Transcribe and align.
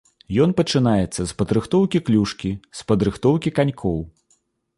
Ён 0.43 0.53
пачынаецца 0.59 1.21
з 1.31 1.35
падрыхтоўкі 1.41 2.01
клюшкі, 2.07 2.51
з 2.81 2.89
падрыхтоўкі 2.93 3.49
канькоў. 3.61 3.99